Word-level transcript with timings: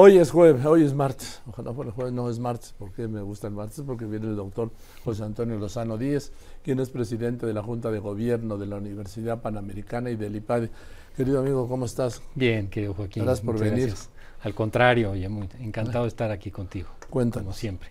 Hoy 0.00 0.16
es 0.16 0.30
jueves, 0.30 0.64
hoy 0.64 0.84
es 0.84 0.94
martes. 0.94 1.42
Ojalá 1.48 1.72
fuera 1.72 1.90
jueves, 1.90 2.12
no 2.12 2.30
es 2.30 2.38
martes, 2.38 2.72
porque 2.78 3.08
me 3.08 3.20
gusta 3.20 3.48
el 3.48 3.54
martes, 3.54 3.82
porque 3.84 4.04
viene 4.04 4.28
el 4.28 4.36
doctor 4.36 4.70
José 5.04 5.24
Antonio 5.24 5.58
Lozano 5.58 5.98
Díez, 5.98 6.30
quien 6.62 6.78
es 6.78 6.88
presidente 6.88 7.46
de 7.46 7.52
la 7.52 7.64
Junta 7.64 7.90
de 7.90 7.98
Gobierno 7.98 8.58
de 8.58 8.66
la 8.66 8.76
Universidad 8.76 9.42
Panamericana 9.42 10.08
y 10.10 10.14
del 10.14 10.36
IPADE. 10.36 10.70
Querido 11.16 11.40
amigo, 11.40 11.66
¿cómo 11.66 11.84
estás? 11.84 12.22
Bien, 12.36 12.68
querido 12.68 12.94
Joaquín. 12.94 13.24
Gracias 13.24 13.44
por 13.44 13.58
venir. 13.58 13.92
Al 14.44 14.54
contrario, 14.54 15.16
y 15.16 15.26
muy 15.26 15.48
encantado 15.58 16.04
de 16.04 16.10
estar 16.10 16.30
aquí 16.30 16.52
contigo. 16.52 16.90
Cuéntanos. 17.10 17.46
Como 17.46 17.56
siempre. 17.56 17.88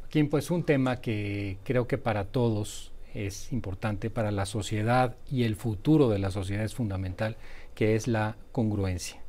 Joaquín, 0.00 0.28
pues 0.30 0.50
un 0.50 0.64
tema 0.64 1.00
que 1.00 1.58
creo 1.62 1.86
que 1.86 1.96
para 1.96 2.24
todos 2.24 2.90
es 3.14 3.52
importante, 3.52 4.10
para 4.10 4.32
la 4.32 4.46
sociedad 4.46 5.14
y 5.30 5.44
el 5.44 5.54
futuro 5.54 6.08
de 6.08 6.18
la 6.18 6.32
sociedad 6.32 6.64
es 6.64 6.74
fundamental, 6.74 7.36
que 7.76 7.94
es 7.94 8.08
la 8.08 8.36
congruencia 8.50 9.22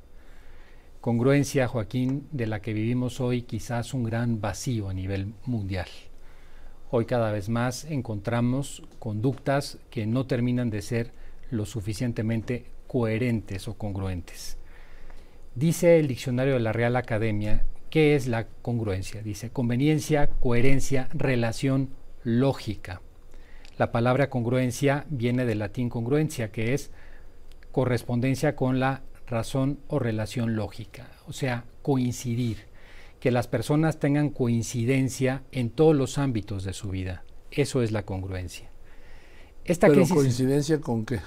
congruencia, 1.02 1.68
Joaquín, 1.68 2.28
de 2.32 2.46
la 2.46 2.62
que 2.62 2.74
vivimos 2.74 3.20
hoy 3.20 3.42
quizás 3.42 3.96
un 3.96 4.04
gran 4.04 4.40
vacío 4.40 4.88
a 4.88 4.94
nivel 4.94 5.34
mundial. 5.46 5.88
Hoy 6.92 7.06
cada 7.06 7.32
vez 7.32 7.50
más 7.50 7.86
encontramos 7.86 8.84
conductas 9.00 9.80
que 9.90 10.06
no 10.06 10.28
terminan 10.28 10.70
de 10.70 10.84
ser 10.84 11.12
lo 11.50 11.66
suficientemente 11.66 12.66
coherentes 12.86 13.68
o 13.68 13.74
congruentes. 13.74 14.58
Dice 15.56 16.00
el 16.00 16.08
diccionario 16.08 16.54
de 16.54 16.60
la 16.60 16.72
Real 16.72 16.96
Academia, 16.96 17.66
¿qué 17.90 18.16
es 18.16 18.28
la 18.28 18.46
congruencia? 18.62 19.24
Dice 19.24 19.50
conveniencia, 19.50 20.28
coherencia, 20.28 21.10
relación, 21.14 21.90
lógica. 22.24 23.02
La 23.80 23.92
palabra 23.92 24.30
congruencia 24.30 25.06
viene 25.10 25.46
del 25.46 25.60
latín 25.60 25.90
congruencia, 25.90 26.52
que 26.52 26.76
es 26.76 26.92
correspondencia 27.72 28.56
con 28.56 28.80
la 28.80 29.02
razón 29.32 29.80
o 29.88 29.98
relación 29.98 30.56
lógica, 30.56 31.10
o 31.26 31.34
sea, 31.34 31.66
coincidir, 31.82 32.68
que 33.20 33.32
las 33.32 33.48
personas 33.48 34.00
tengan 34.00 34.30
coincidencia 34.30 35.44
en 35.52 35.70
todos 35.70 35.96
los 35.96 36.18
ámbitos 36.18 36.64
de 36.64 36.74
su 36.74 36.90
vida. 36.90 37.24
Eso 37.50 37.82
es 37.82 37.92
la 37.92 38.04
congruencia. 38.04 38.70
Esta 39.64 39.88
¿Pero 39.88 40.08
coincidencia 40.08 40.82
con 40.82 41.06
qué? 41.06 41.20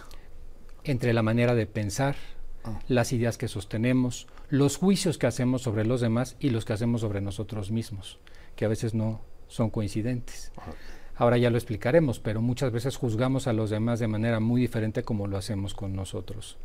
Entre 0.84 1.12
la 1.12 1.22
manera 1.22 1.54
de 1.54 1.66
pensar, 1.66 2.16
ah. 2.64 2.78
las 2.88 3.12
ideas 3.12 3.38
que 3.38 3.48
sostenemos, 3.48 4.26
los 4.50 4.76
juicios 4.76 5.18
que 5.18 5.26
hacemos 5.26 5.62
sobre 5.62 5.84
los 5.84 6.00
demás 6.00 6.36
y 6.40 6.50
los 6.50 6.64
que 6.64 6.72
hacemos 6.72 7.00
sobre 7.00 7.20
nosotros 7.20 7.70
mismos, 7.70 8.18
que 8.54 8.64
a 8.64 8.68
veces 8.68 8.92
no 8.94 9.22
son 9.48 9.70
coincidentes. 9.70 10.52
Ah. 10.58 10.72
Ahora 11.16 11.38
ya 11.38 11.48
lo 11.48 11.56
explicaremos, 11.56 12.18
pero 12.18 12.42
muchas 12.42 12.72
veces 12.72 12.96
juzgamos 12.96 13.46
a 13.46 13.52
los 13.52 13.70
demás 13.70 14.00
de 14.00 14.08
manera 14.08 14.40
muy 14.40 14.60
diferente 14.60 15.04
como 15.04 15.28
lo 15.28 15.36
hacemos 15.36 15.74
con 15.74 15.94
nosotros 15.94 16.58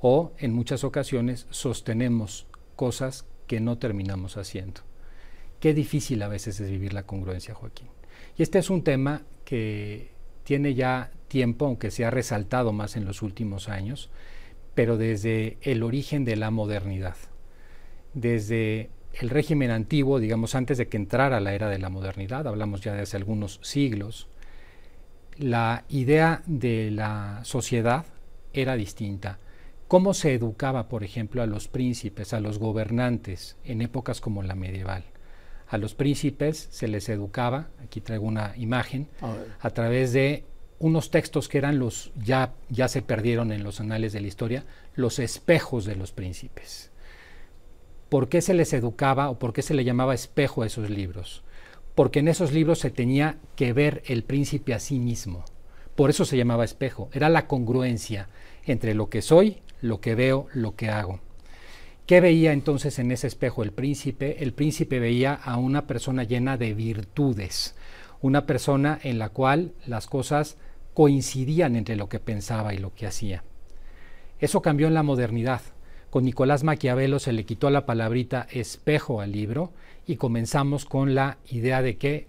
o 0.00 0.32
en 0.38 0.52
muchas 0.52 0.84
ocasiones 0.84 1.46
sostenemos 1.50 2.46
cosas 2.76 3.26
que 3.46 3.60
no 3.60 3.78
terminamos 3.78 4.36
haciendo. 4.36 4.80
Qué 5.60 5.74
difícil 5.74 6.22
a 6.22 6.28
veces 6.28 6.58
es 6.60 6.70
vivir 6.70 6.92
la 6.94 7.02
congruencia, 7.02 7.54
Joaquín. 7.54 7.88
Y 8.36 8.42
este 8.42 8.58
es 8.58 8.70
un 8.70 8.82
tema 8.82 9.22
que 9.44 10.10
tiene 10.44 10.74
ya 10.74 11.10
tiempo, 11.28 11.66
aunque 11.66 11.90
se 11.90 12.04
ha 12.04 12.10
resaltado 12.10 12.72
más 12.72 12.96
en 12.96 13.04
los 13.04 13.22
últimos 13.22 13.68
años, 13.68 14.10
pero 14.74 14.96
desde 14.96 15.58
el 15.62 15.82
origen 15.82 16.24
de 16.24 16.36
la 16.36 16.50
modernidad. 16.50 17.16
Desde 18.14 18.90
el 19.12 19.28
régimen 19.28 19.70
antiguo, 19.70 20.18
digamos 20.18 20.54
antes 20.54 20.78
de 20.78 20.88
que 20.88 20.96
entrara 20.96 21.40
la 21.40 21.54
era 21.54 21.68
de 21.68 21.78
la 21.78 21.90
modernidad, 21.90 22.46
hablamos 22.46 22.80
ya 22.80 22.94
de 22.94 23.02
hace 23.02 23.16
algunos 23.16 23.60
siglos, 23.62 24.28
la 25.36 25.84
idea 25.88 26.42
de 26.46 26.90
la 26.90 27.40
sociedad 27.44 28.06
era 28.52 28.76
distinta 28.76 29.38
cómo 29.90 30.14
se 30.14 30.34
educaba, 30.34 30.88
por 30.88 31.02
ejemplo, 31.02 31.42
a 31.42 31.46
los 31.46 31.66
príncipes, 31.66 32.32
a 32.32 32.38
los 32.38 32.60
gobernantes 32.60 33.56
en 33.64 33.82
épocas 33.82 34.20
como 34.20 34.44
la 34.44 34.54
medieval. 34.54 35.02
A 35.66 35.78
los 35.78 35.94
príncipes 35.96 36.68
se 36.70 36.86
les 36.86 37.08
educaba, 37.08 37.70
aquí 37.82 38.00
traigo 38.00 38.24
una 38.24 38.54
imagen, 38.56 39.08
a, 39.58 39.70
través 39.70 40.12
de 40.12 40.44
unos 40.78 41.10
textos 41.10 41.48
que 41.48 41.58
eran 41.58 41.80
los, 41.80 42.12
ya, 42.14 42.54
ya 42.68 42.86
se 42.86 43.02
perdieron 43.02 43.50
en 43.50 43.64
los 43.64 43.80
anales 43.80 44.12
de 44.12 44.20
la 44.20 44.28
historia, 44.28 44.64
los 44.94 45.18
espejos 45.18 45.86
de 45.86 45.96
los 45.96 46.12
príncipes. 46.12 46.92
¿Por 48.10 48.28
qué 48.28 48.42
se 48.42 48.54
les 48.54 48.72
educaba 48.72 49.28
o 49.28 49.40
por 49.40 49.52
qué 49.52 49.62
se 49.62 49.74
le 49.74 49.82
llamaba 49.82 50.14
espejo 50.14 50.62
a 50.62 50.66
esos 50.66 50.88
libros? 50.88 51.42
Porque 51.96 52.20
en 52.20 52.28
esos 52.28 52.52
libros 52.52 52.78
se 52.78 52.92
tenía 52.92 53.38
que 53.56 53.72
ver 53.72 54.04
el 54.06 54.22
príncipe 54.22 54.72
a 54.72 54.78
sí 54.78 55.00
mismo. 55.00 55.44
Por 55.96 56.10
eso 56.10 56.24
se 56.24 56.36
llamaba 56.36 56.64
espejo. 56.64 57.10
Era 57.12 57.28
la 57.28 57.48
congruencia 57.48 58.28
entre 58.64 58.94
lo 58.94 59.10
que 59.10 59.20
soy 59.20 59.60
lo 59.80 60.00
que 60.00 60.14
veo, 60.14 60.46
lo 60.52 60.74
que 60.76 60.88
hago. 60.88 61.20
¿Qué 62.06 62.20
veía 62.20 62.52
entonces 62.52 62.98
en 62.98 63.12
ese 63.12 63.28
espejo 63.28 63.62
el 63.62 63.72
príncipe? 63.72 64.42
El 64.42 64.52
príncipe 64.52 64.98
veía 64.98 65.34
a 65.34 65.56
una 65.56 65.86
persona 65.86 66.24
llena 66.24 66.56
de 66.56 66.74
virtudes, 66.74 67.76
una 68.20 68.46
persona 68.46 68.98
en 69.02 69.18
la 69.18 69.28
cual 69.28 69.72
las 69.86 70.06
cosas 70.08 70.56
coincidían 70.92 71.76
entre 71.76 71.96
lo 71.96 72.08
que 72.08 72.18
pensaba 72.18 72.74
y 72.74 72.78
lo 72.78 72.94
que 72.94 73.06
hacía. 73.06 73.44
Eso 74.40 74.60
cambió 74.60 74.88
en 74.88 74.94
la 74.94 75.02
modernidad. 75.02 75.60
Con 76.10 76.24
Nicolás 76.24 76.64
Maquiavelo 76.64 77.20
se 77.20 77.32
le 77.32 77.44
quitó 77.44 77.70
la 77.70 77.86
palabrita 77.86 78.48
espejo 78.50 79.20
al 79.20 79.30
libro 79.30 79.72
y 80.06 80.16
comenzamos 80.16 80.86
con 80.86 81.14
la 81.14 81.38
idea 81.48 81.82
de 81.82 81.96
que 81.96 82.26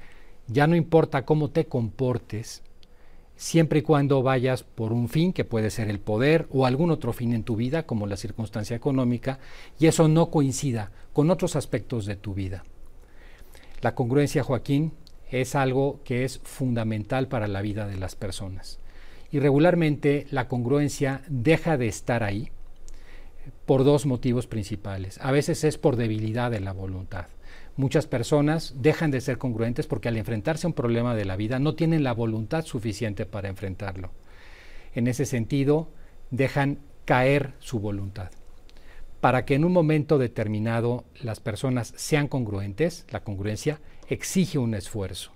ya 0.47 0.67
no 0.67 0.75
importa 0.75 1.25
cómo 1.25 1.49
te 1.49 1.65
comportes, 1.65 2.61
siempre 3.41 3.79
y 3.79 3.81
cuando 3.81 4.21
vayas 4.21 4.61
por 4.61 4.93
un 4.93 5.09
fin, 5.09 5.33
que 5.33 5.45
puede 5.45 5.71
ser 5.71 5.89
el 5.89 5.99
poder 5.99 6.45
o 6.51 6.67
algún 6.67 6.91
otro 6.91 7.11
fin 7.11 7.33
en 7.33 7.43
tu 7.43 7.55
vida, 7.55 7.87
como 7.87 8.05
la 8.05 8.15
circunstancia 8.15 8.75
económica, 8.75 9.39
y 9.79 9.87
eso 9.87 10.07
no 10.07 10.29
coincida 10.29 10.91
con 11.11 11.31
otros 11.31 11.55
aspectos 11.55 12.05
de 12.05 12.15
tu 12.15 12.35
vida. 12.35 12.63
La 13.81 13.95
congruencia, 13.95 14.43
Joaquín, 14.43 14.93
es 15.31 15.55
algo 15.55 16.01
que 16.03 16.23
es 16.23 16.37
fundamental 16.43 17.27
para 17.29 17.47
la 17.47 17.63
vida 17.63 17.87
de 17.87 17.97
las 17.97 18.15
personas. 18.15 18.77
Y 19.31 19.39
regularmente 19.39 20.27
la 20.29 20.47
congruencia 20.47 21.23
deja 21.27 21.77
de 21.77 21.87
estar 21.87 22.23
ahí 22.23 22.51
por 23.65 23.83
dos 23.83 24.05
motivos 24.05 24.45
principales. 24.45 25.17
A 25.19 25.31
veces 25.31 25.63
es 25.63 25.79
por 25.79 25.95
debilidad 25.95 26.51
de 26.51 26.59
la 26.59 26.73
voluntad 26.73 27.25
muchas 27.75 28.07
personas 28.07 28.75
dejan 28.77 29.11
de 29.11 29.21
ser 29.21 29.37
congruentes 29.37 29.87
porque 29.87 30.07
al 30.07 30.17
enfrentarse 30.17 30.67
a 30.67 30.69
un 30.69 30.73
problema 30.73 31.15
de 31.15 31.25
la 31.25 31.35
vida 31.35 31.59
no 31.59 31.75
tienen 31.75 32.03
la 32.03 32.13
voluntad 32.13 32.65
suficiente 32.65 33.25
para 33.25 33.49
enfrentarlo. 33.49 34.11
En 34.93 35.07
ese 35.07 35.25
sentido, 35.25 35.89
dejan 36.31 36.79
caer 37.05 37.53
su 37.59 37.79
voluntad. 37.79 38.31
Para 39.19 39.45
que 39.45 39.55
en 39.55 39.65
un 39.65 39.71
momento 39.71 40.17
determinado 40.17 41.05
las 41.21 41.39
personas 41.39 41.93
sean 41.95 42.27
congruentes, 42.27 43.05
la 43.09 43.23
congruencia 43.23 43.79
exige 44.07 44.57
un 44.57 44.73
esfuerzo. 44.73 45.31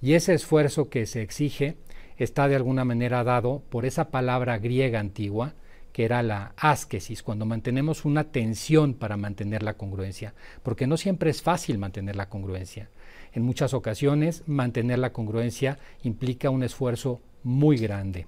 Y 0.00 0.14
ese 0.14 0.34
esfuerzo 0.34 0.88
que 0.88 1.06
se 1.06 1.22
exige 1.22 1.76
está 2.16 2.46
de 2.46 2.56
alguna 2.56 2.84
manera 2.84 3.24
dado 3.24 3.62
por 3.70 3.86
esa 3.86 4.10
palabra 4.10 4.58
griega 4.58 5.00
antigua 5.00 5.54
que 5.94 6.04
era 6.04 6.24
la 6.24 6.54
asquesis, 6.56 7.22
cuando 7.22 7.46
mantenemos 7.46 8.04
una 8.04 8.24
tensión 8.24 8.94
para 8.94 9.16
mantener 9.16 9.62
la 9.62 9.74
congruencia, 9.74 10.34
porque 10.64 10.88
no 10.88 10.96
siempre 10.96 11.30
es 11.30 11.40
fácil 11.40 11.78
mantener 11.78 12.16
la 12.16 12.28
congruencia. 12.28 12.90
En 13.32 13.44
muchas 13.44 13.74
ocasiones 13.74 14.42
mantener 14.48 14.98
la 14.98 15.12
congruencia 15.12 15.78
implica 16.02 16.50
un 16.50 16.64
esfuerzo 16.64 17.20
muy 17.44 17.76
grande. 17.76 18.26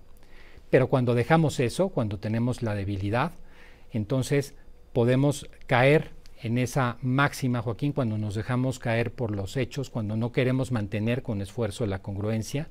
Pero 0.71 0.87
cuando 0.87 1.17
dejamos 1.17 1.59
eso, 1.59 1.89
cuando 1.89 2.21
tenemos 2.21 2.63
la 2.63 2.77
debilidad, 2.77 3.33
entonces 3.93 4.55
podemos 4.93 5.51
caer 5.67 6.13
en 6.41 6.59
esa 6.59 6.99
máxima, 7.03 7.63
Joaquín, 7.63 7.91
cuando 7.91 8.17
nos 8.17 8.37
dejamos 8.37 8.79
caer 8.79 9.11
por 9.11 9.33
los 9.35 9.57
hechos, 9.57 9.91
cuando 9.91 10.17
no 10.17 10.31
queremos 10.31 10.71
mantener 10.71 11.25
con 11.25 11.43
esfuerzo 11.43 11.85
la 11.87 11.99
congruencia, 11.99 12.69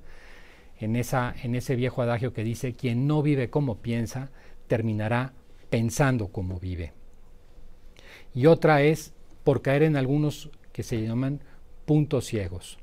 en, 0.80 0.96
esa, 0.96 1.36
en 1.44 1.54
ese 1.54 1.76
viejo 1.76 2.02
adagio 2.02 2.32
que 2.32 2.46
dice, 2.46 2.76
quien 2.76 3.08
no 3.08 3.22
vive 3.22 3.50
como 3.50 3.80
piensa, 3.80 4.30
terminará 4.68 5.34
pensando 5.70 6.28
como 6.28 6.60
vive. 6.60 6.94
Y 8.34 8.46
otra 8.48 8.82
es 8.82 9.14
por 9.44 9.62
caer 9.62 9.84
en 9.84 9.96
algunos 9.96 10.50
que 10.72 10.84
se 10.84 11.02
llaman 11.02 11.40
puntos 11.86 12.26
ciegos. 12.26 12.78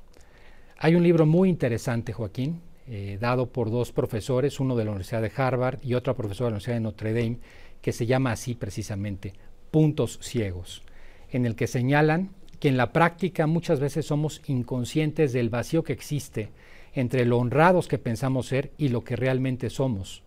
Hay 0.78 0.94
un 0.94 1.02
libro 1.02 1.26
muy 1.26 1.48
interesante, 1.48 2.12
Joaquín, 2.12 2.60
eh, 2.88 3.18
dado 3.20 3.46
por 3.46 3.70
dos 3.70 3.92
profesores, 3.92 4.60
uno 4.60 4.76
de 4.76 4.84
la 4.84 4.90
Universidad 4.90 5.22
de 5.22 5.32
Harvard 5.34 5.78
y 5.82 5.94
otro 5.94 6.16
profesor 6.16 6.46
de 6.46 6.50
la 6.50 6.54
Universidad 6.54 6.76
de 6.76 6.80
Notre 6.80 7.12
Dame, 7.12 7.38
que 7.80 7.92
se 7.92 8.06
llama 8.06 8.32
así 8.32 8.54
precisamente, 8.54 9.34
Puntos 9.70 10.18
Ciegos, 10.22 10.82
en 11.30 11.46
el 11.46 11.54
que 11.54 11.66
señalan 11.66 12.30
que 12.58 12.68
en 12.68 12.76
la 12.76 12.92
práctica 12.92 13.46
muchas 13.46 13.80
veces 13.80 14.06
somos 14.06 14.40
inconscientes 14.46 15.32
del 15.32 15.50
vacío 15.50 15.82
que 15.82 15.92
existe 15.92 16.50
entre 16.94 17.24
lo 17.24 17.38
honrados 17.38 17.88
que 17.88 17.98
pensamos 17.98 18.46
ser 18.46 18.70
y 18.78 18.88
lo 18.88 19.02
que 19.02 19.16
realmente 19.16 19.70
somos 19.70 20.22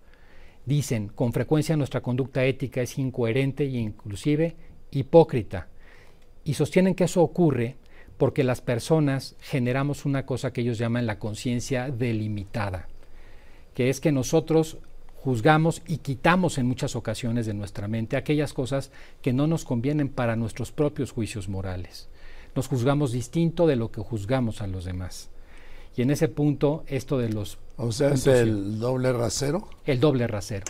Dicen, 0.65 1.09
con 1.09 1.31
frecuencia 1.31 1.77
nuestra 1.77 2.01
conducta 2.01 2.43
ética 2.43 2.81
es 2.81 2.97
incoherente 2.97 3.63
e 3.63 3.77
inclusive 3.77 4.55
hipócrita. 4.91 5.67
Y 6.43 6.55
sostienen 6.55 6.95
que 6.95 7.03
eso 7.03 7.21
ocurre 7.21 7.75
porque 8.17 8.43
las 8.43 8.61
personas 8.61 9.35
generamos 9.41 10.05
una 10.05 10.25
cosa 10.25 10.53
que 10.53 10.61
ellos 10.61 10.77
llaman 10.77 11.05
la 11.05 11.19
conciencia 11.19 11.89
delimitada, 11.89 12.87
que 13.73 13.89
es 13.89 13.99
que 13.99 14.11
nosotros 14.11 14.77
juzgamos 15.17 15.81
y 15.87 15.97
quitamos 15.97 16.57
en 16.57 16.67
muchas 16.67 16.95
ocasiones 16.95 17.45
de 17.45 17.53
nuestra 17.53 17.87
mente 17.87 18.15
aquellas 18.15 18.53
cosas 18.53 18.91
que 19.21 19.33
no 19.33 19.47
nos 19.47 19.65
convienen 19.65 20.07
para 20.07 20.35
nuestros 20.35 20.71
propios 20.71 21.11
juicios 21.11 21.49
morales. 21.49 22.09
Nos 22.55 22.67
juzgamos 22.67 23.11
distinto 23.11 23.67
de 23.67 23.75
lo 23.75 23.91
que 23.91 24.01
juzgamos 24.01 24.61
a 24.61 24.67
los 24.67 24.85
demás. 24.85 25.29
Y 25.95 26.01
en 26.01 26.11
ese 26.11 26.27
punto, 26.27 26.83
esto 26.87 27.17
de 27.17 27.29
los... 27.29 27.57
O 27.77 27.91
sea, 27.91 28.09
es 28.09 28.27
el 28.27 28.79
doble 28.79 29.13
rasero. 29.13 29.69
El 29.85 29.99
doble 29.99 30.27
rasero. 30.27 30.65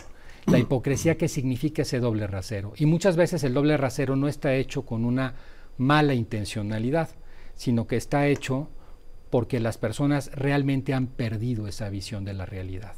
La 0.46 0.58
hipocresía 0.58 1.16
que 1.16 1.28
significa 1.28 1.82
ese 1.82 1.98
doble 1.98 2.26
rasero. 2.28 2.72
Y 2.76 2.86
muchas 2.86 3.16
veces 3.16 3.42
el 3.42 3.54
doble 3.54 3.76
rasero 3.76 4.14
no 4.14 4.28
está 4.28 4.54
hecho 4.54 4.82
con 4.82 5.04
una 5.04 5.34
mala 5.76 6.14
intencionalidad, 6.14 7.10
sino 7.56 7.86
que 7.86 7.96
está 7.96 8.28
hecho 8.28 8.68
porque 9.30 9.58
las 9.58 9.78
personas 9.78 10.30
realmente 10.32 10.94
han 10.94 11.08
perdido 11.08 11.66
esa 11.66 11.88
visión 11.90 12.24
de 12.24 12.34
la 12.34 12.46
realidad. 12.46 12.94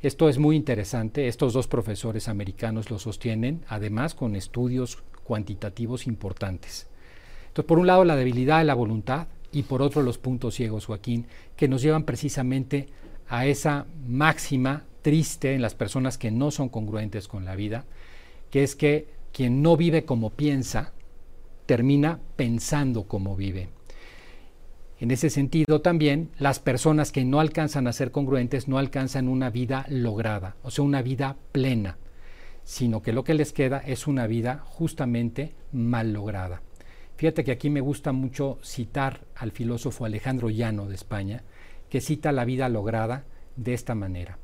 Esto 0.00 0.28
es 0.28 0.38
muy 0.38 0.56
interesante, 0.56 1.28
estos 1.28 1.52
dos 1.52 1.66
profesores 1.68 2.28
americanos 2.28 2.90
lo 2.90 2.98
sostienen, 2.98 3.64
además 3.68 4.14
con 4.14 4.36
estudios 4.36 5.02
cuantitativos 5.22 6.06
importantes. 6.06 6.88
Entonces, 7.48 7.68
por 7.68 7.78
un 7.78 7.86
lado, 7.86 8.04
la 8.04 8.16
debilidad 8.16 8.58
de 8.58 8.64
la 8.64 8.74
voluntad 8.74 9.28
y 9.54 9.62
por 9.62 9.82
otro, 9.82 10.02
los 10.02 10.18
puntos 10.18 10.54
ciegos, 10.56 10.86
Joaquín, 10.86 11.26
que 11.56 11.68
nos 11.68 11.80
llevan 11.80 12.02
precisamente 12.02 12.88
a 13.28 13.46
esa 13.46 13.86
máxima 14.06 14.84
triste 15.00 15.54
en 15.54 15.62
las 15.62 15.74
personas 15.74 16.18
que 16.18 16.32
no 16.32 16.50
son 16.50 16.68
congruentes 16.68 17.28
con 17.28 17.44
la 17.44 17.54
vida, 17.54 17.84
que 18.50 18.64
es 18.64 18.74
que 18.74 19.06
quien 19.32 19.62
no 19.62 19.76
vive 19.76 20.04
como 20.04 20.30
piensa, 20.30 20.92
termina 21.66 22.18
pensando 22.36 23.04
como 23.04 23.36
vive. 23.36 23.68
En 24.98 25.10
ese 25.10 25.30
sentido 25.30 25.80
también 25.80 26.30
las 26.38 26.58
personas 26.58 27.12
que 27.12 27.24
no 27.24 27.38
alcanzan 27.38 27.86
a 27.86 27.92
ser 27.92 28.10
congruentes 28.10 28.68
no 28.68 28.78
alcanzan 28.78 29.28
una 29.28 29.50
vida 29.50 29.86
lograda, 29.88 30.56
o 30.62 30.70
sea, 30.70 30.84
una 30.84 31.02
vida 31.02 31.36
plena, 31.52 31.98
sino 32.64 33.02
que 33.02 33.12
lo 33.12 33.22
que 33.22 33.34
les 33.34 33.52
queda 33.52 33.78
es 33.78 34.06
una 34.06 34.26
vida 34.26 34.62
justamente 34.64 35.52
mal 35.72 36.12
lograda. 36.12 36.62
Fíjate 37.16 37.44
que 37.44 37.52
aquí 37.52 37.70
me 37.70 37.80
gusta 37.80 38.12
mucho 38.12 38.58
citar 38.62 39.20
al 39.36 39.52
filósofo 39.52 40.04
Alejandro 40.04 40.50
Llano 40.50 40.86
de 40.86 40.94
España, 40.94 41.42
que 41.88 42.00
cita 42.00 42.32
la 42.32 42.44
vida 42.44 42.68
lograda 42.68 43.24
de 43.56 43.74
esta 43.74 43.94
manera. 43.94 44.38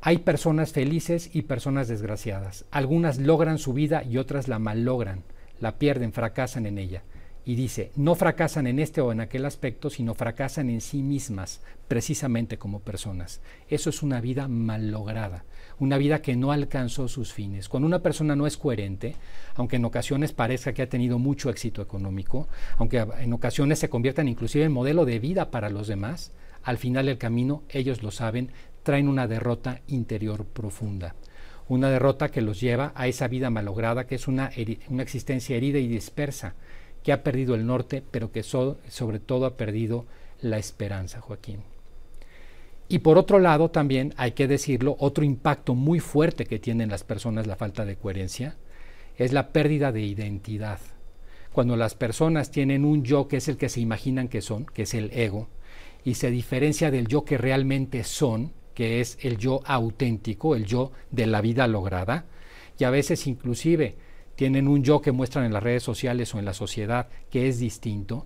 Hay 0.00 0.18
personas 0.18 0.72
felices 0.72 1.30
y 1.34 1.42
personas 1.42 1.88
desgraciadas. 1.88 2.64
Algunas 2.70 3.18
logran 3.18 3.58
su 3.58 3.74
vida 3.74 4.02
y 4.02 4.16
otras 4.16 4.48
la 4.48 4.58
malogran, 4.58 5.24
la 5.58 5.78
pierden, 5.78 6.12
fracasan 6.12 6.64
en 6.64 6.78
ella 6.78 7.02
y 7.44 7.54
dice, 7.54 7.90
no 7.96 8.14
fracasan 8.14 8.66
en 8.66 8.78
este 8.78 9.00
o 9.00 9.12
en 9.12 9.20
aquel 9.20 9.44
aspecto, 9.46 9.90
sino 9.90 10.14
fracasan 10.14 10.68
en 10.68 10.80
sí 10.80 11.02
mismas, 11.02 11.62
precisamente 11.88 12.58
como 12.58 12.80
personas. 12.80 13.40
Eso 13.68 13.90
es 13.90 14.02
una 14.02 14.20
vida 14.20 14.46
mal 14.46 14.90
lograda, 14.90 15.44
una 15.78 15.96
vida 15.96 16.22
que 16.22 16.36
no 16.36 16.52
alcanzó 16.52 17.08
sus 17.08 17.32
fines. 17.32 17.68
Cuando 17.68 17.86
una 17.86 18.02
persona 18.02 18.36
no 18.36 18.46
es 18.46 18.56
coherente, 18.56 19.16
aunque 19.54 19.76
en 19.76 19.84
ocasiones 19.84 20.32
parezca 20.32 20.72
que 20.72 20.82
ha 20.82 20.88
tenido 20.88 21.18
mucho 21.18 21.50
éxito 21.50 21.80
económico, 21.82 22.48
aunque 22.76 22.98
en 22.98 23.32
ocasiones 23.32 23.78
se 23.78 23.88
conviertan 23.88 24.28
inclusive 24.28 24.64
en 24.64 24.72
modelo 24.72 25.04
de 25.04 25.18
vida 25.18 25.50
para 25.50 25.70
los 25.70 25.88
demás, 25.88 26.32
al 26.62 26.76
final 26.76 27.06
del 27.06 27.18
camino, 27.18 27.62
ellos 27.70 28.02
lo 28.02 28.10
saben, 28.10 28.50
traen 28.82 29.08
una 29.08 29.26
derrota 29.26 29.80
interior 29.86 30.44
profunda. 30.44 31.14
Una 31.68 31.88
derrota 31.88 32.30
que 32.30 32.42
los 32.42 32.60
lleva 32.60 32.92
a 32.96 33.06
esa 33.06 33.28
vida 33.28 33.48
malograda, 33.48 34.06
que 34.06 34.16
es 34.16 34.28
una, 34.28 34.50
una 34.88 35.02
existencia 35.02 35.56
herida 35.56 35.78
y 35.78 35.86
dispersa, 35.86 36.54
que 37.02 37.12
ha 37.12 37.22
perdido 37.22 37.54
el 37.54 37.66
norte, 37.66 38.02
pero 38.10 38.32
que 38.32 38.42
sobre 38.42 39.18
todo 39.18 39.46
ha 39.46 39.56
perdido 39.56 40.06
la 40.40 40.58
esperanza, 40.58 41.20
Joaquín. 41.20 41.62
Y 42.88 42.98
por 42.98 43.18
otro 43.18 43.38
lado, 43.38 43.70
también 43.70 44.14
hay 44.16 44.32
que 44.32 44.48
decirlo, 44.48 44.96
otro 44.98 45.24
impacto 45.24 45.74
muy 45.74 46.00
fuerte 46.00 46.44
que 46.44 46.58
tienen 46.58 46.90
las 46.90 47.04
personas 47.04 47.46
la 47.46 47.56
falta 47.56 47.84
de 47.84 47.96
coherencia 47.96 48.56
es 49.16 49.32
la 49.32 49.52
pérdida 49.52 49.92
de 49.92 50.00
identidad. 50.00 50.80
Cuando 51.52 51.76
las 51.76 51.94
personas 51.94 52.50
tienen 52.50 52.84
un 52.84 53.04
yo 53.04 53.28
que 53.28 53.36
es 53.36 53.48
el 53.48 53.56
que 53.56 53.68
se 53.68 53.80
imaginan 53.80 54.28
que 54.28 54.40
son, 54.40 54.66
que 54.66 54.82
es 54.82 54.94
el 54.94 55.10
ego, 55.12 55.48
y 56.04 56.14
se 56.14 56.30
diferencia 56.30 56.90
del 56.90 57.06
yo 57.06 57.24
que 57.24 57.38
realmente 57.38 58.02
son, 58.02 58.52
que 58.74 59.00
es 59.00 59.18
el 59.20 59.36
yo 59.36 59.60
auténtico, 59.66 60.56
el 60.56 60.64
yo 60.64 60.90
de 61.10 61.26
la 61.26 61.40
vida 61.40 61.68
lograda, 61.68 62.24
y 62.78 62.84
a 62.84 62.90
veces 62.90 63.26
inclusive 63.26 63.96
tienen 64.40 64.68
un 64.68 64.82
yo 64.82 65.02
que 65.02 65.12
muestran 65.12 65.44
en 65.44 65.52
las 65.52 65.62
redes 65.62 65.82
sociales 65.82 66.34
o 66.34 66.38
en 66.38 66.46
la 66.46 66.54
sociedad 66.54 67.08
que 67.28 67.46
es 67.46 67.58
distinto, 67.58 68.24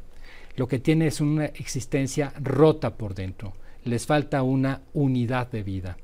lo 0.54 0.68
que 0.68 0.78
tiene 0.78 1.08
es 1.08 1.20
una 1.20 1.46
existencia 1.46 2.32
rota 2.40 2.96
por 2.96 3.16
dentro, 3.16 3.54
les 3.82 4.06
falta 4.06 4.44
una 4.44 4.82
unidad 4.92 5.50
de 5.50 5.64
vida. 5.64 5.96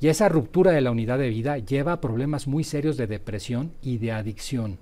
Y 0.00 0.08
esa 0.08 0.28
ruptura 0.28 0.72
de 0.72 0.80
la 0.80 0.90
unidad 0.90 1.16
de 1.20 1.28
vida 1.28 1.58
lleva 1.58 1.92
a 1.92 2.00
problemas 2.00 2.48
muy 2.48 2.64
serios 2.64 2.96
de 2.96 3.06
depresión 3.06 3.70
y 3.82 3.98
de 3.98 4.10
adicción. 4.10 4.78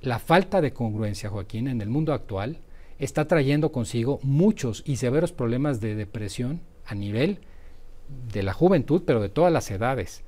La 0.00 0.18
falta 0.18 0.60
de 0.60 0.72
congruencia, 0.72 1.30
Joaquín, 1.30 1.68
en 1.68 1.80
el 1.80 1.90
mundo 1.90 2.12
actual 2.12 2.58
está 2.98 3.28
trayendo 3.28 3.70
consigo 3.70 4.18
muchos 4.24 4.82
y 4.84 4.96
severos 4.96 5.30
problemas 5.30 5.80
de 5.80 5.94
depresión 5.94 6.60
a 6.86 6.96
nivel 6.96 7.38
de 8.32 8.42
la 8.42 8.52
juventud, 8.52 9.04
pero 9.06 9.20
de 9.20 9.28
todas 9.28 9.52
las 9.52 9.70
edades 9.70 10.24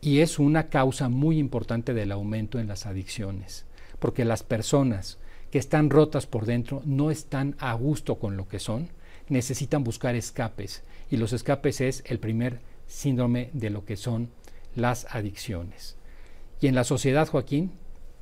y 0.00 0.20
es 0.20 0.38
una 0.38 0.68
causa 0.68 1.08
muy 1.08 1.38
importante 1.38 1.94
del 1.94 2.12
aumento 2.12 2.58
en 2.58 2.68
las 2.68 2.86
adicciones, 2.86 3.66
porque 3.98 4.24
las 4.24 4.42
personas 4.42 5.18
que 5.50 5.58
están 5.58 5.90
rotas 5.90 6.26
por 6.26 6.46
dentro 6.46 6.82
no 6.84 7.10
están 7.10 7.56
a 7.58 7.72
gusto 7.74 8.18
con 8.18 8.36
lo 8.36 8.48
que 8.48 8.58
son, 8.58 8.88
necesitan 9.28 9.84
buscar 9.84 10.14
escapes 10.14 10.82
y 11.10 11.16
los 11.16 11.32
escapes 11.32 11.80
es 11.80 12.02
el 12.06 12.18
primer 12.18 12.60
síndrome 12.86 13.50
de 13.52 13.70
lo 13.70 13.84
que 13.84 13.96
son 13.96 14.30
las 14.74 15.06
adicciones. 15.10 15.96
Y 16.60 16.66
en 16.66 16.74
la 16.74 16.84
sociedad, 16.84 17.28
Joaquín, 17.28 17.72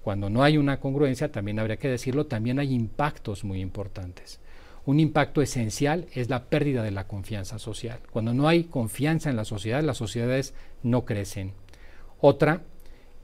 cuando 0.03 0.31
no 0.31 0.43
hay 0.43 0.57
una 0.57 0.81
congruencia, 0.81 1.31
también 1.31 1.59
habría 1.59 1.77
que 1.77 1.89
decirlo, 1.89 2.27
también 2.27 2.59
hay 2.59 2.73
impactos 2.73 3.45
muy 3.45 3.61
importantes. 3.61 4.41
Un 4.87 5.01
impacto 5.01 5.43
esencial 5.43 6.07
es 6.15 6.31
la 6.31 6.45
pérdida 6.47 6.83
de 6.83 6.93
la 6.93 7.07
confianza 7.07 7.59
social. 7.59 8.01
Cuando 8.11 8.33
no 8.33 8.49
hay 8.49 8.65
confianza 8.65 9.29
en 9.29 9.37
la 9.37 9.45
sociedad, 9.45 9.83
las 9.83 9.99
sociedades 9.99 10.55
no 10.83 11.05
crecen. 11.05 11.53
Otra 12.21 12.63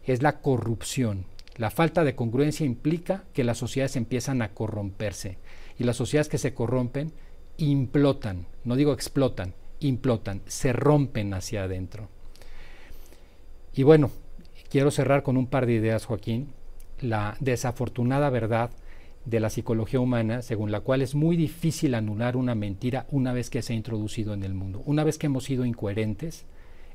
es 0.04 0.22
la 0.22 0.40
corrupción. 0.40 1.26
La 1.56 1.70
falta 1.70 2.04
de 2.04 2.14
congruencia 2.14 2.66
implica 2.66 3.24
que 3.32 3.44
las 3.44 3.58
sociedades 3.58 3.96
empiezan 3.96 4.42
a 4.42 4.50
corromperse 4.50 5.38
y 5.78 5.84
las 5.84 5.96
sociedades 5.96 6.28
que 6.28 6.38
se 6.38 6.54
corrompen 6.54 7.12
implotan, 7.56 8.46
no 8.64 8.76
digo 8.76 8.92
explotan, 8.92 9.54
implotan, 9.80 10.42
se 10.46 10.72
rompen 10.72 11.34
hacia 11.34 11.64
adentro. 11.64 12.08
Y 13.74 13.82
bueno, 13.82 14.10
quiero 14.70 14.90
cerrar 14.90 15.22
con 15.22 15.36
un 15.36 15.46
par 15.46 15.66
de 15.66 15.74
ideas, 15.74 16.06
Joaquín. 16.06 16.52
La 17.00 17.36
desafortunada 17.40 18.30
verdad 18.30 18.70
de 19.24 19.40
la 19.40 19.50
psicología 19.50 20.00
humana, 20.00 20.42
según 20.42 20.70
la 20.70 20.80
cual 20.80 21.02
es 21.02 21.14
muy 21.14 21.36
difícil 21.36 21.94
anular 21.94 22.36
una 22.36 22.54
mentira 22.54 23.06
una 23.10 23.32
vez 23.32 23.50
que 23.50 23.62
se 23.62 23.72
ha 23.72 23.76
introducido 23.76 24.34
en 24.34 24.44
el 24.44 24.54
mundo. 24.54 24.82
Una 24.86 25.02
vez 25.02 25.18
que 25.18 25.26
hemos 25.26 25.44
sido 25.44 25.64
incoherentes, 25.64 26.44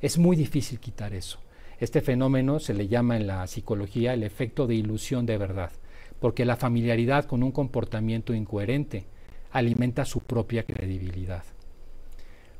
es 0.01 0.17
muy 0.17 0.38
difícil 0.38 0.79
quitar 0.79 1.13
eso. 1.13 1.39
Este 1.79 2.01
fenómeno 2.01 2.59
se 2.59 2.74
le 2.74 2.88
llama 2.88 3.15
en 3.15 3.27
la 3.27 3.48
psicología 3.48 4.13
el 4.13 4.24
efecto 4.24 4.67
de 4.67 4.75
ilusión 4.75 5.25
de 5.25 5.38
verdad, 5.38 5.71
porque 6.19 6.45
la 6.45 6.57
familiaridad 6.57 7.25
con 7.25 7.41
un 7.41 7.51
comportamiento 7.51 8.33
incoherente 8.33 9.05
alimenta 9.51 10.03
su 10.05 10.19
propia 10.21 10.63
credibilidad. 10.63 11.43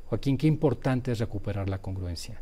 Joaquín, 0.06 0.38
qué 0.38 0.46
importante 0.46 1.12
es 1.12 1.18
recuperar 1.18 1.68
la 1.68 1.78
congruencia 1.78 2.40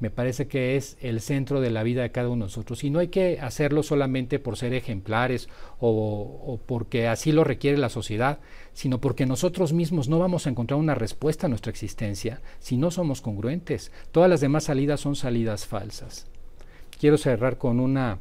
me 0.00 0.10
parece 0.10 0.46
que 0.46 0.76
es 0.76 0.96
el 1.00 1.20
centro 1.20 1.60
de 1.60 1.70
la 1.70 1.82
vida 1.82 2.02
de 2.02 2.12
cada 2.12 2.28
uno 2.28 2.44
de 2.44 2.50
nosotros. 2.50 2.84
Y 2.84 2.90
no 2.90 3.00
hay 3.00 3.08
que 3.08 3.40
hacerlo 3.40 3.82
solamente 3.82 4.38
por 4.38 4.56
ser 4.56 4.72
ejemplares 4.74 5.48
o, 5.80 6.60
porque 6.66 7.08
así 7.08 7.32
lo 7.32 7.42
requiere 7.44 7.78
la 7.78 7.88
sociedad, 7.88 8.38
sino 8.72 9.00
porque 9.00 9.26
nosotros 9.26 9.72
mismos 9.72 10.08
no 10.08 10.18
vamos 10.18 10.46
a 10.46 10.50
encontrar 10.50 10.78
una 10.78 10.94
respuesta 10.94 11.46
a 11.46 11.48
nuestra 11.48 11.70
existencia 11.70 12.40
si 12.60 12.76
no 12.76 12.90
somos 12.90 13.20
congruentes. 13.20 13.90
Todas 14.12 14.30
las 14.30 14.40
demás 14.40 14.64
salidas 14.64 15.00
son 15.00 15.16
salidas 15.16 15.66
falsas. 15.66 16.26
Quiero 17.00 17.18
cerrar 17.18 17.58
con 17.58 17.80
una, 17.80 18.18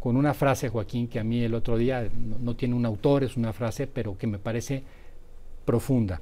con 0.00 0.16
una 0.16 0.34
frase, 0.34 0.68
Joaquín, 0.68 1.08
que 1.08 1.20
a 1.20 1.24
mí 1.24 1.42
el 1.42 1.54
otro 1.54 1.76
día 1.76 2.08
no 2.40 2.56
tiene 2.56 2.74
un 2.74 2.86
autor, 2.86 3.22
es 3.22 3.36
una 3.36 3.52
frase, 3.52 3.86
pero 3.86 4.18
que 4.18 4.26
me 4.26 4.38
parece 4.38 4.82
profunda. 5.64 6.20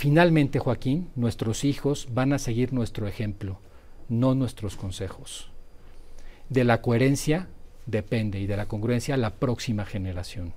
Finalmente, 0.00 0.60
Joaquín, 0.60 1.10
nuestros 1.14 1.62
hijos 1.62 2.08
van 2.10 2.32
a 2.32 2.38
seguir 2.38 2.72
nuestro 2.72 3.06
ejemplo, 3.06 3.60
no 4.08 4.34
nuestros 4.34 4.74
consejos. 4.74 5.50
De 6.48 6.64
la 6.64 6.80
coherencia 6.80 7.48
depende 7.84 8.40
y 8.40 8.46
de 8.46 8.56
la 8.56 8.64
congruencia 8.64 9.18
la 9.18 9.34
próxima 9.34 9.84
generación. 9.84 10.54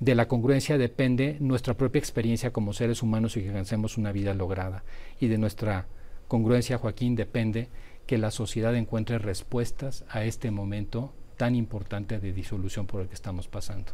De 0.00 0.16
la 0.16 0.26
congruencia 0.26 0.76
depende 0.76 1.36
nuestra 1.38 1.74
propia 1.74 2.00
experiencia 2.00 2.52
como 2.52 2.72
seres 2.72 3.00
humanos 3.00 3.36
y 3.36 3.42
que 3.42 3.50
alcancemos 3.50 3.96
una 3.96 4.10
vida 4.10 4.34
lograda. 4.34 4.82
Y 5.20 5.28
de 5.28 5.38
nuestra 5.38 5.86
congruencia, 6.26 6.76
Joaquín, 6.76 7.14
depende 7.14 7.68
que 8.08 8.18
la 8.18 8.32
sociedad 8.32 8.74
encuentre 8.74 9.18
respuestas 9.18 10.04
a 10.08 10.24
este 10.24 10.50
momento 10.50 11.12
tan 11.36 11.54
importante 11.54 12.18
de 12.18 12.32
disolución 12.32 12.88
por 12.88 13.02
el 13.02 13.06
que 13.06 13.14
estamos 13.14 13.46
pasando. 13.46 13.92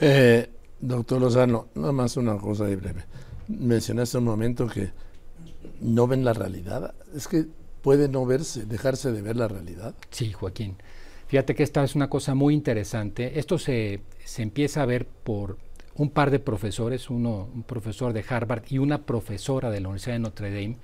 Eh, 0.00 0.50
doctor 0.80 1.20
Lozano, 1.20 1.68
nada 1.74 1.92
más 1.92 2.16
una 2.16 2.36
cosa 2.36 2.66
ahí 2.66 2.76
breve 2.76 3.04
mencionaste 3.48 4.18
un 4.18 4.24
momento 4.24 4.68
que 4.68 4.90
no 5.80 6.06
ven 6.06 6.24
la 6.24 6.34
realidad. 6.34 6.94
Es 7.14 7.26
que 7.26 7.46
puede 7.82 8.08
no 8.08 8.26
verse, 8.26 8.66
dejarse 8.66 9.10
de 9.10 9.22
ver 9.22 9.36
la 9.36 9.48
realidad. 9.48 9.94
Sí, 10.10 10.32
Joaquín. 10.32 10.76
Fíjate 11.26 11.54
que 11.54 11.62
esta 11.62 11.82
es 11.84 11.94
una 11.94 12.08
cosa 12.08 12.34
muy 12.34 12.54
interesante. 12.54 13.38
Esto 13.38 13.58
se, 13.58 14.00
se 14.24 14.42
empieza 14.42 14.82
a 14.82 14.86
ver 14.86 15.06
por 15.06 15.58
un 15.94 16.10
par 16.10 16.30
de 16.30 16.38
profesores, 16.38 17.10
uno, 17.10 17.48
un 17.52 17.64
profesor 17.64 18.12
de 18.12 18.24
Harvard 18.28 18.64
y 18.68 18.78
una 18.78 19.02
profesora 19.02 19.70
de 19.70 19.80
la 19.80 19.88
Universidad 19.88 20.14
de 20.14 20.20
Notre 20.20 20.50
Dame, 20.50 20.76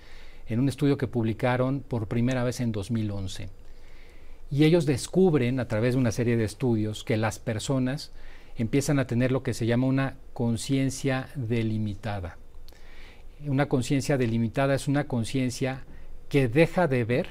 en 0.47 0.61
un 0.61 0.69
estudio 0.69 0.99
que 0.99 1.07
publicaron 1.07 1.81
por 1.81 2.09
primera 2.09 2.45
vez 2.45 2.61
en 2.61 2.73
2011. 2.73 3.49
Y 4.51 4.65
ellos 4.65 4.87
descubren 4.87 5.61
a 5.61 5.69
través 5.69 5.95
de 5.95 6.01
una 6.01 6.13
serie 6.13 6.37
de 6.37 6.45
estudios 6.45 7.05
que 7.05 7.17
las 7.17 7.39
personas 7.39 8.13
empiezan 8.57 8.99
a 8.99 9.07
tener 9.07 9.33
lo 9.33 9.43
que 9.43 9.55
se 9.55 9.67
llama 9.67 9.87
una 9.87 10.17
conciencia 10.33 11.29
delimitada. 11.35 12.39
Una 13.47 13.67
conciencia 13.67 14.17
delimitada 14.17 14.75
es 14.75 14.89
una 14.89 15.07
conciencia 15.07 15.85
que 16.29 16.49
deja 16.49 16.87
de 16.87 17.05
ver 17.05 17.29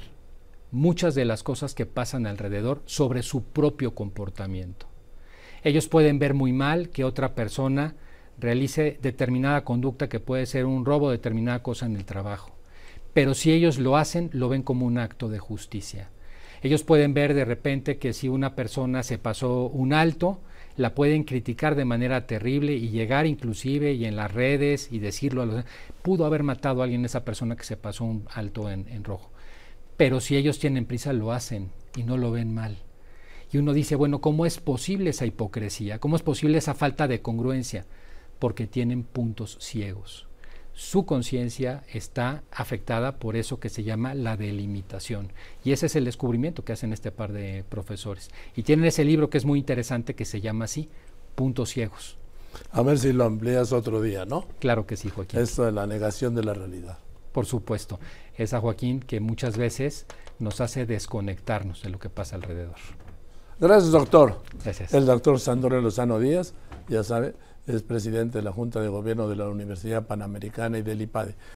muchas 0.70 1.14
de 1.14 1.24
las 1.24 1.42
cosas 1.42 1.74
que 1.74 1.86
pasan 1.86 2.26
alrededor 2.26 2.82
sobre 2.84 3.22
su 3.22 3.44
propio 3.44 3.94
comportamiento. 3.94 4.86
Ellos 5.62 5.88
pueden 5.88 6.18
ver 6.18 6.34
muy 6.34 6.52
mal 6.52 6.90
que 6.90 7.04
otra 7.04 7.34
persona 7.34 7.94
realice 8.38 8.98
determinada 9.00 9.64
conducta 9.64 10.08
que 10.08 10.20
puede 10.20 10.46
ser 10.46 10.66
un 10.66 10.84
robo, 10.84 11.10
determinada 11.10 11.62
cosa 11.62 11.86
en 11.86 11.96
el 11.96 12.04
trabajo. 12.04 12.50
Pero 13.14 13.34
si 13.34 13.52
ellos 13.52 13.78
lo 13.78 13.96
hacen, 13.96 14.28
lo 14.32 14.48
ven 14.48 14.62
como 14.62 14.84
un 14.86 14.98
acto 14.98 15.28
de 15.28 15.38
justicia. 15.38 16.10
Ellos 16.62 16.82
pueden 16.82 17.14
ver 17.14 17.34
de 17.34 17.44
repente 17.44 17.98
que 17.98 18.12
si 18.12 18.28
una 18.28 18.54
persona 18.56 19.02
se 19.02 19.18
pasó 19.18 19.66
un 19.66 19.92
alto, 19.92 20.40
la 20.76 20.94
pueden 20.94 21.24
criticar 21.24 21.74
de 21.74 21.84
manera 21.84 22.26
terrible 22.26 22.72
y 22.74 22.90
llegar 22.90 23.26
inclusive 23.26 23.92
y 23.92 24.04
en 24.04 24.16
las 24.16 24.32
redes 24.32 24.88
y 24.90 24.98
decirlo 24.98 25.42
a 25.42 25.46
los 25.46 25.64
pudo 26.02 26.26
haber 26.26 26.42
matado 26.42 26.80
a 26.80 26.84
alguien 26.84 27.04
esa 27.04 27.24
persona 27.24 27.56
que 27.56 27.64
se 27.64 27.76
pasó 27.76 28.04
un 28.04 28.26
alto 28.32 28.70
en, 28.70 28.88
en 28.88 29.04
rojo. 29.04 29.30
Pero 29.96 30.20
si 30.20 30.36
ellos 30.36 30.58
tienen 30.58 30.86
prisa 30.86 31.12
lo 31.12 31.32
hacen 31.32 31.70
y 31.96 32.02
no 32.02 32.16
lo 32.16 32.30
ven 32.30 32.52
mal. 32.52 32.78
Y 33.52 33.58
uno 33.58 33.72
dice, 33.72 33.94
bueno, 33.94 34.20
¿cómo 34.20 34.46
es 34.46 34.58
posible 34.58 35.10
esa 35.10 35.26
hipocresía? 35.26 36.00
¿Cómo 36.00 36.16
es 36.16 36.22
posible 36.22 36.58
esa 36.58 36.74
falta 36.74 37.06
de 37.06 37.22
congruencia? 37.22 37.86
Porque 38.40 38.66
tienen 38.66 39.04
puntos 39.04 39.56
ciegos 39.60 40.26
su 40.74 41.06
conciencia 41.06 41.84
está 41.92 42.42
afectada 42.50 43.16
por 43.16 43.36
eso 43.36 43.60
que 43.60 43.68
se 43.68 43.84
llama 43.84 44.14
la 44.14 44.36
delimitación. 44.36 45.32
Y 45.62 45.72
ese 45.72 45.86
es 45.86 45.96
el 45.96 46.04
descubrimiento 46.04 46.64
que 46.64 46.72
hacen 46.72 46.92
este 46.92 47.12
par 47.12 47.32
de 47.32 47.64
profesores. 47.68 48.28
Y 48.56 48.64
tienen 48.64 48.84
ese 48.84 49.04
libro 49.04 49.30
que 49.30 49.38
es 49.38 49.44
muy 49.44 49.60
interesante 49.60 50.14
que 50.14 50.24
se 50.24 50.40
llama 50.40 50.64
así, 50.64 50.88
Puntos 51.36 51.70
Ciegos. 51.70 52.18
A 52.72 52.82
ver 52.82 52.98
si 52.98 53.12
lo 53.12 53.24
amplías 53.24 53.72
otro 53.72 54.02
día, 54.02 54.24
¿no? 54.24 54.46
Claro 54.58 54.86
que 54.86 54.96
sí, 54.96 55.10
Joaquín. 55.10 55.40
Esto 55.40 55.64
de 55.64 55.72
la 55.72 55.86
negación 55.86 56.34
de 56.34 56.44
la 56.44 56.54
realidad. 56.54 56.98
Por 57.32 57.46
supuesto. 57.46 57.98
Esa 58.36 58.60
Joaquín 58.60 59.00
que 59.00 59.20
muchas 59.20 59.56
veces 59.56 60.06
nos 60.40 60.60
hace 60.60 60.86
desconectarnos 60.86 61.82
de 61.82 61.90
lo 61.90 61.98
que 62.00 62.10
pasa 62.10 62.36
alrededor. 62.36 62.76
Gracias, 63.60 63.92
doctor. 63.92 64.42
Gracias. 64.64 64.92
El 64.92 65.06
doctor 65.06 65.38
Sandro 65.38 65.80
Lozano 65.80 66.18
Díaz, 66.18 66.54
ya 66.88 67.04
sabe, 67.04 67.34
es 67.66 67.82
presidente 67.82 68.38
de 68.38 68.44
la 68.44 68.52
Junta 68.52 68.80
de 68.80 68.88
Gobierno 68.88 69.28
de 69.28 69.36
la 69.36 69.48
Universidad 69.48 70.06
Panamericana 70.06 70.78
y 70.78 70.82
del 70.82 71.02
IPADE. 71.02 71.34